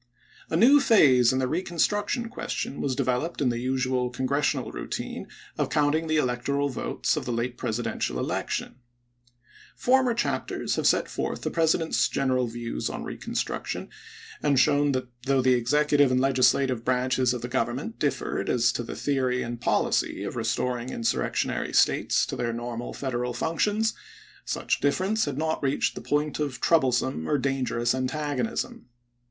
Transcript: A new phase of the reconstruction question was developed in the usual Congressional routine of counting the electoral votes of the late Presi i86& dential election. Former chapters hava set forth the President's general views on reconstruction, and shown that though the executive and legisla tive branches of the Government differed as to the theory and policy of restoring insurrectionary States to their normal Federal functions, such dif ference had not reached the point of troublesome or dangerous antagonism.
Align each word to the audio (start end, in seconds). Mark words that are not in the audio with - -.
A 0.49 0.57
new 0.57 0.79
phase 0.79 1.31
of 1.31 1.37
the 1.37 1.47
reconstruction 1.47 2.27
question 2.27 2.81
was 2.81 2.95
developed 2.95 3.39
in 3.39 3.49
the 3.49 3.59
usual 3.59 4.09
Congressional 4.09 4.71
routine 4.71 5.27
of 5.59 5.69
counting 5.69 6.07
the 6.07 6.17
electoral 6.17 6.69
votes 6.69 7.15
of 7.15 7.25
the 7.25 7.31
late 7.31 7.55
Presi 7.55 7.83
i86& 7.83 7.93
dential 7.93 8.17
election. 8.17 8.77
Former 9.75 10.15
chapters 10.15 10.73
hava 10.75 10.87
set 10.87 11.07
forth 11.07 11.41
the 11.43 11.51
President's 11.51 12.09
general 12.09 12.47
views 12.47 12.89
on 12.89 13.03
reconstruction, 13.03 13.89
and 14.41 14.59
shown 14.59 14.93
that 14.93 15.07
though 15.27 15.39
the 15.43 15.53
executive 15.53 16.09
and 16.11 16.19
legisla 16.19 16.67
tive 16.67 16.83
branches 16.83 17.31
of 17.31 17.43
the 17.43 17.47
Government 17.47 17.99
differed 17.99 18.49
as 18.49 18.71
to 18.71 18.81
the 18.81 18.95
theory 18.95 19.43
and 19.43 19.61
policy 19.61 20.23
of 20.23 20.35
restoring 20.35 20.89
insurrectionary 20.89 21.73
States 21.73 22.25
to 22.25 22.35
their 22.35 22.51
normal 22.51 22.91
Federal 22.91 23.33
functions, 23.33 23.93
such 24.45 24.79
dif 24.79 24.97
ference 24.97 25.27
had 25.27 25.37
not 25.37 25.61
reached 25.61 25.93
the 25.93 26.01
point 26.01 26.39
of 26.39 26.59
troublesome 26.59 27.29
or 27.29 27.37
dangerous 27.37 27.93
antagonism. 27.93 28.87